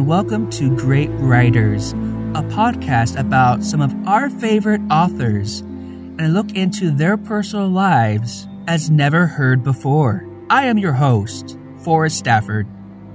[0.00, 6.28] and welcome to Great Writers, a podcast about some of our favorite authors and a
[6.28, 10.26] look into their personal lives as never heard before.
[10.48, 12.66] I am your host, Forrest Stafford,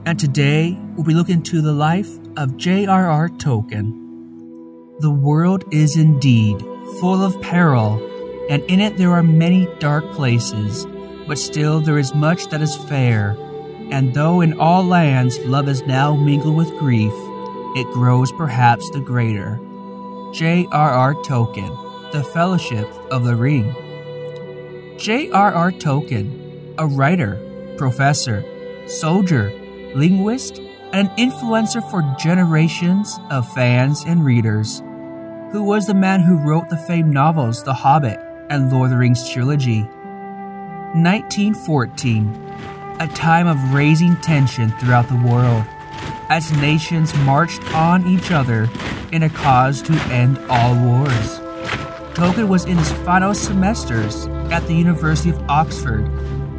[0.06, 3.30] and today we'll be looking into the life of J.R.R.
[3.30, 5.00] Tolkien.
[5.00, 6.60] The world is indeed
[7.00, 7.96] full of peril,
[8.52, 10.86] and in it there are many dark places,
[11.28, 13.36] but still there is much that is fair
[13.92, 17.14] and though in all lands love is now mingled with grief,
[17.76, 19.60] it grows perhaps the greater.
[20.34, 21.14] J.R.R.
[21.16, 23.74] Tolkien, The Fellowship of the Ring.
[24.98, 25.72] J.R.R.
[25.72, 27.40] Tolkien, a writer,
[27.78, 28.44] professor,
[28.88, 29.52] soldier,
[29.96, 30.60] linguist,
[30.94, 34.80] and an influencer for generations of fans and readers,
[35.52, 38.98] who was the man who wrote the famed novels The Hobbit and Lord of the
[38.98, 39.82] Rings trilogy.
[40.94, 45.64] 1914 a time of raising tension throughout the world
[46.30, 48.70] as nations marched on each other
[49.12, 51.40] in a cause to end all wars.
[52.16, 56.04] Tolkien was in his final semesters at the University of Oxford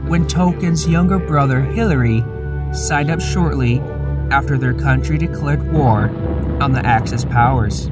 [0.06, 2.22] when Tolkien's younger brother Hilary
[2.72, 3.80] signed up shortly
[4.30, 6.10] after their country declared war
[6.60, 7.90] on the Axis powers,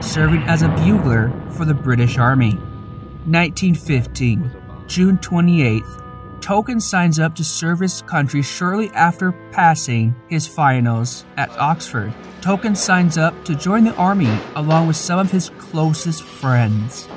[0.00, 2.54] serving as a bugler for the British Army.
[3.26, 4.50] 1915,
[4.86, 6.05] June 28th,
[6.46, 12.14] Tolkien signs up to serve his country shortly after passing his finals at Oxford.
[12.40, 17.08] Tolkien signs up to join the army along with some of his closest friends,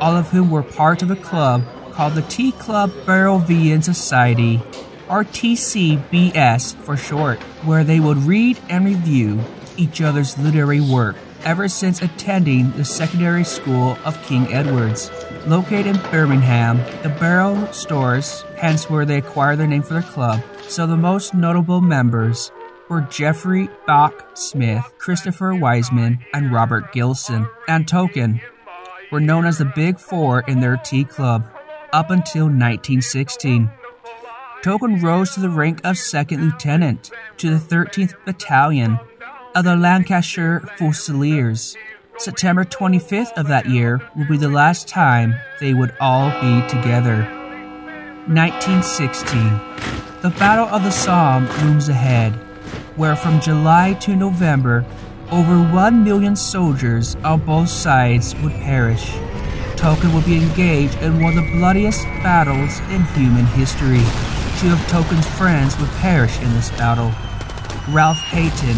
[0.00, 4.60] all of whom were part of a club called the Tea Club Barrovian Society,
[5.08, 9.38] or TCBS for short, where they would read and review
[9.76, 11.14] each other's literary work
[11.44, 15.10] ever since attending the secondary school of King Edward's.
[15.46, 20.40] Located in Birmingham, the Barrow stores, hence where they acquired their name for their club,
[20.68, 22.52] so the most notable members
[22.88, 27.48] were Geoffrey Bache Smith, Christopher Wiseman, and Robert Gilson.
[27.66, 28.40] And Tolkien
[29.10, 31.44] were known as the Big Four in their tea club
[31.92, 33.70] up until 1916.
[34.62, 38.98] Tolkien rose to the rank of second lieutenant to the 13th Battalion
[39.54, 41.76] of the Lancashire Fusiliers
[42.18, 47.22] September 25th of that year would be the last time they would all be together.
[48.28, 49.60] 1916.
[50.22, 52.32] The Battle of the Somme looms ahead,
[52.96, 54.84] where from July to November,
[55.30, 59.10] over 1 million soldiers on both sides would perish.
[59.76, 64.02] Tolkien would be engaged in one of the bloodiest battles in human history.
[64.60, 67.10] Two of Tolkien's friends would perish in this battle.
[67.92, 68.76] Ralph Payton,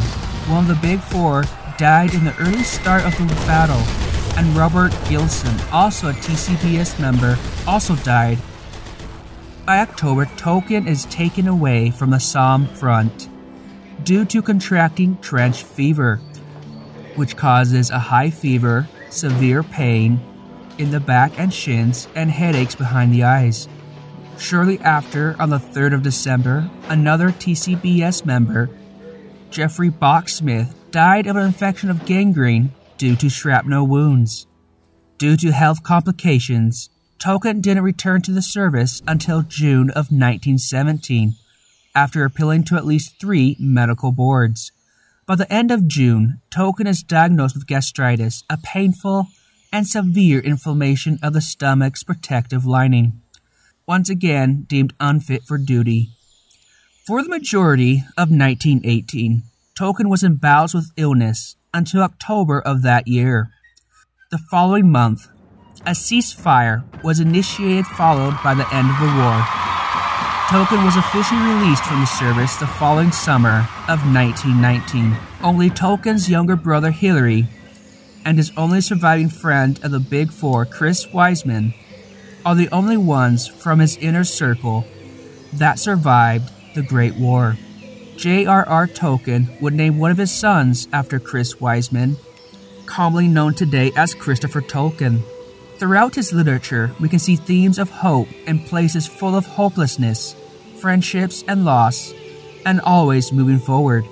[0.48, 1.44] one of the Big Four,
[1.78, 3.82] died in the early start of the battle,
[4.38, 8.38] and Robert Gilson, also a TCBS member, also died.
[9.64, 13.28] By October, Tolkien is taken away from the Somme front
[14.04, 16.16] due to contracting trench fever,
[17.16, 20.20] which causes a high fever, severe pain
[20.78, 23.68] in the back and shins, and headaches behind the eyes.
[24.38, 28.68] Shortly after, on the 3rd of December, another TCBS member,
[29.54, 34.48] Geoffrey Bache Smith, died of an infection of gangrene due to shrapnel wounds.
[35.16, 41.36] Due to health complications, Tolkien didn't return to the service until June of 1917,
[41.94, 44.72] after appealing to at least three medical boards.
[45.24, 49.28] By the end of June, Tolkien is diagnosed with gastritis, a painful
[49.72, 53.20] and severe inflammation of the stomach's protective lining.
[53.86, 56.10] Once again deemed unfit for duty.
[57.06, 59.42] For the majority of 1918,
[59.78, 63.50] Tolkien was in bouts with illness until October of that year.
[64.30, 65.28] The following month,
[65.82, 69.36] a ceasefire was initiated, followed by the end of the war.
[70.48, 75.14] Tolkien was officially released from the service the following summer of 1919.
[75.42, 77.46] Only Tolkien's younger brother Hilary
[78.24, 81.74] and his only surviving friend of the Big Four, Chris Wiseman,
[82.46, 84.86] are the only ones from his inner circle
[85.52, 87.56] that survived the Great War.
[88.16, 88.86] J.R.R.
[88.88, 92.16] Tolkien would name one of his sons after Chris Wiseman,
[92.86, 95.22] commonly known today as Christopher Tolkien.
[95.78, 100.36] Throughout his literature, we can see themes of hope and places full of hopelessness,
[100.80, 102.12] friendships, and loss,
[102.64, 104.04] and always moving forward.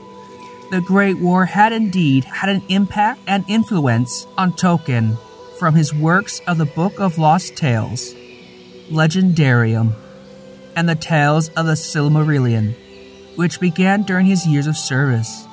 [0.73, 5.17] The Great War had indeed had an impact and influence on Tolkien
[5.59, 8.15] from his works of the Book of Lost Tales,
[8.91, 9.95] Legendarium,
[10.77, 12.75] and the Tales of the Silmarillion
[13.37, 15.47] which began during his years of service,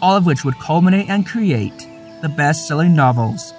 [0.00, 1.86] all of which would culminate and create
[2.22, 3.52] the best selling novels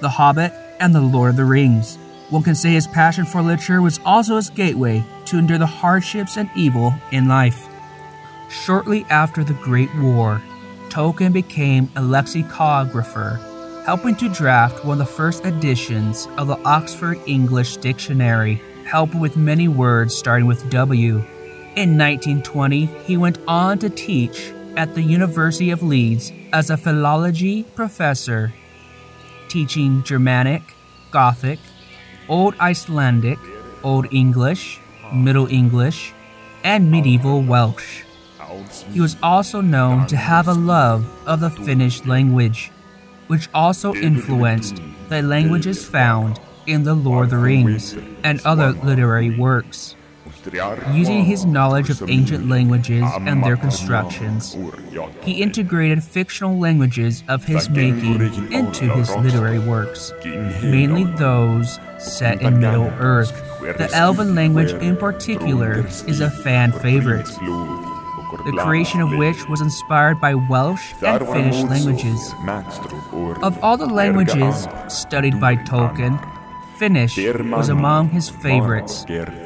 [0.00, 1.96] The Hobbit and The Lord of the Rings.
[2.30, 6.36] One can say his passion for literature was also his gateway to endure the hardships
[6.36, 7.68] and evil in life.
[8.48, 10.42] Shortly after the Great War,
[10.88, 13.40] Tolkien became a lexicographer,
[13.84, 19.36] helping to draft one of the first editions of the Oxford English Dictionary, helping with
[19.36, 21.16] many words starting with W.
[21.76, 27.64] In 1920, he went on to teach at the University of Leeds as a philology
[27.74, 28.52] professor,
[29.48, 30.62] teaching Germanic,
[31.10, 31.58] Gothic,
[32.28, 33.38] Old Icelandic,
[33.82, 34.80] Old English,
[35.12, 36.12] Middle English,
[36.62, 38.02] and medieval Welsh.
[38.92, 42.70] He was also known to have a love of the Finnish language,
[43.26, 49.36] which also influenced the languages found in The Lord of the Rings and other literary
[49.36, 49.96] works.
[50.92, 54.56] Using his knowledge of ancient languages and their constructions,
[55.22, 58.20] he integrated fictional languages of his making
[58.52, 60.12] into his literary works,
[60.62, 63.32] mainly those set in Middle Earth.
[63.60, 67.28] The Elven language, in particular, is a fan favorite
[68.44, 72.34] the creation of which was inspired by Welsh and Finnish languages.
[73.42, 76.18] Of all the languages studied by Tolkien,
[76.78, 79.04] Finnish was among his favorites,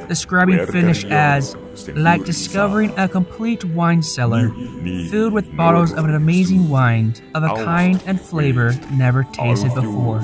[0.09, 1.57] describing Finnish as
[1.95, 4.51] like discovering a complete wine cellar
[5.11, 10.21] filled with bottles of an amazing wine of a kind and flavor never tasted before.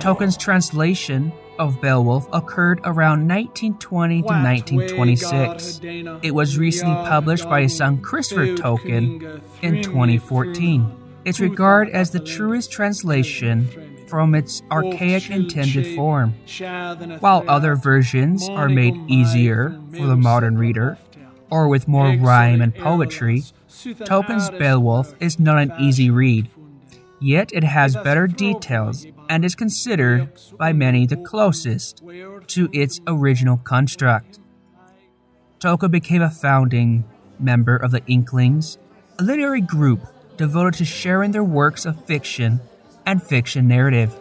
[0.00, 5.80] Tolkien's translation of Beowulf occurred around 1920 to 1926.
[6.22, 10.98] It was recently published by his son Christopher Tolkien in 2014.
[11.24, 16.34] It's regarded as the truest translation from its archaic intended form.
[17.20, 20.98] While other versions are made easier for the modern reader,
[21.48, 26.50] or with more rhyme and poetry, Tolkien's Beowulf is not an easy read.
[27.22, 32.02] Yet it has better details and is considered by many the closest
[32.48, 34.40] to its original construct.
[35.58, 37.04] Tolkien became a founding
[37.38, 38.76] member of the Inklings,
[39.18, 40.00] a literary group
[40.36, 42.60] devoted to sharing their works of fiction
[43.06, 44.14] and fiction narrative.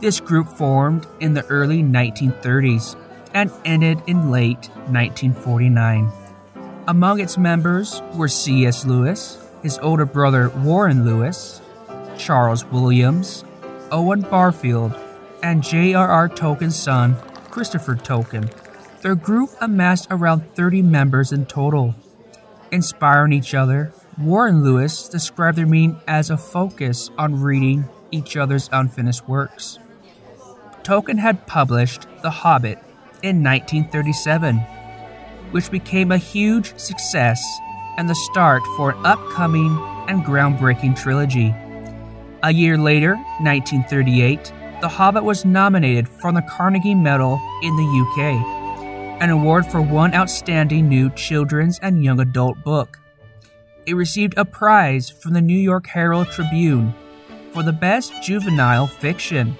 [0.00, 2.96] This group formed in the early 1930s
[3.32, 6.10] and ended in late 1949.
[6.86, 8.84] Among its members were C.S.
[8.84, 11.60] Lewis, his older brother Warren Lewis,
[12.18, 13.44] Charles Williams,
[13.90, 14.94] Owen Barfield,
[15.42, 16.28] and J.R.R.
[16.28, 17.16] Tolkien's son,
[17.50, 18.50] Christopher Tolkien.
[19.00, 21.94] Their group amassed around 30 members in total.
[22.70, 28.70] Inspiring each other, Warren Lewis described their meaning as a focus on reading each other's
[28.72, 29.78] unfinished works.
[30.84, 32.78] Tolkien had published The Hobbit
[33.22, 34.58] in 1937,
[35.50, 37.42] which became a huge success
[37.96, 39.78] and the start for an upcoming
[40.08, 41.54] and groundbreaking trilogy.
[42.42, 49.22] A year later, 1938, The Hobbit was nominated for the Carnegie Medal in the UK,
[49.22, 52.98] an award for one outstanding new children's and young adult book.
[53.86, 56.94] It received a prize from the New York Herald Tribune
[57.54, 59.56] for the best juvenile fiction.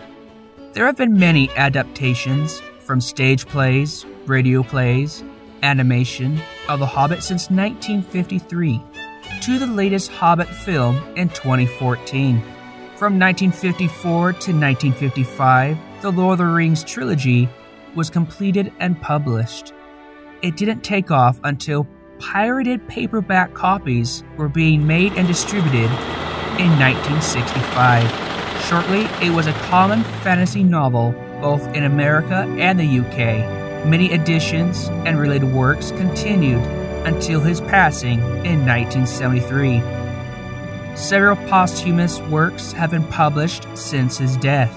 [0.72, 5.22] There have been many adaptations from stage plays, radio plays,
[5.62, 8.82] animation of The Hobbit since 1953
[9.42, 12.40] to the latest Hobbit film in 2014.
[12.96, 17.48] From 1954 to 1955, the Lord of the Rings trilogy
[17.94, 19.72] was completed and published.
[20.42, 21.86] It didn't take off until
[22.18, 25.90] pirated paperback copies were being made and distributed
[26.58, 28.34] in 1965.
[28.68, 33.86] Shortly, it was a common fantasy novel both in America and the UK.
[33.86, 36.62] Many editions and related works continued
[37.06, 39.82] until his passing in 1973.
[40.96, 44.72] Several posthumous works have been published since his death.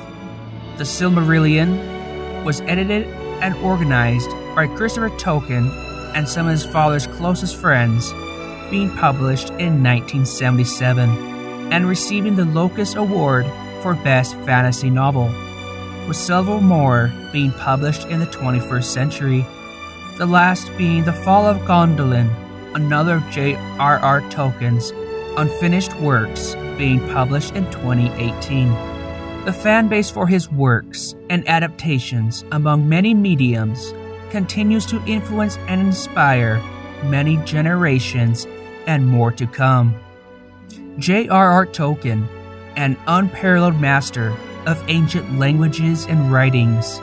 [0.77, 3.05] The Silmarillion was edited
[3.41, 5.69] and organized by Christopher Tolkien
[6.15, 8.11] and some of his father's closest friends,
[8.71, 11.36] being published in 1977
[11.71, 13.45] and receiving the Locus Award
[13.81, 15.27] for Best Fantasy Novel,
[16.07, 19.45] with several more being published in the 21st century,
[20.17, 22.33] the last being The Fall of Gondolin,
[22.75, 24.21] another of J.R.R.
[24.29, 24.91] Tolkien's
[25.37, 28.69] unfinished works being published in 2018.
[29.45, 33.93] The fan base for his works and adaptations among many mediums
[34.29, 36.61] continues to influence and inspire
[37.05, 38.45] many generations
[38.87, 39.95] and more to come.
[40.99, 41.67] J.R.R.
[41.67, 42.27] Tolkien,
[42.75, 44.35] an unparalleled master
[44.65, 46.99] of ancient languages and writings,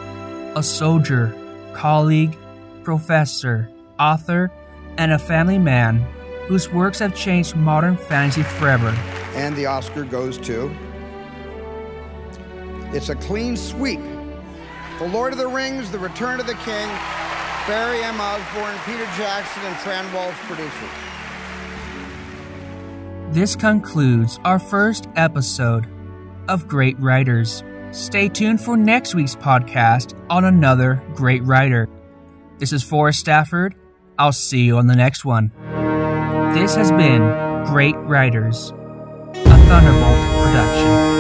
[0.57, 1.33] a soldier,
[1.75, 2.37] colleague,
[2.83, 3.71] professor,
[4.01, 4.51] author,
[4.99, 5.99] and a family man
[6.47, 8.89] whose works have changed modern fantasy forever.
[9.35, 10.75] And the Oscar goes to.
[12.93, 14.01] It's a clean sweep.
[14.99, 16.89] The Lord of the Rings, The Return of the King,
[17.69, 18.21] Barry M.
[18.21, 21.14] Osborne, Peter Jackson, and Fran Walsh producers.
[23.35, 25.89] This concludes our first episode
[26.47, 27.65] of Great Writers.
[27.91, 31.89] Stay tuned for next week's podcast on another great writer.
[32.61, 33.75] This is Forrest Stafford.
[34.21, 35.51] I'll see you on the next one.
[36.55, 41.14] This has been Great Writers, a Thunderbolt production.